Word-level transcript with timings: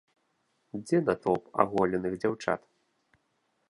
Дзе 0.85 0.97
натоўп 1.11 1.43
аголеных 1.65 2.13
дзяўчат?! 2.25 2.61